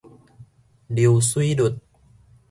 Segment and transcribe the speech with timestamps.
[0.87, 1.79] 流水率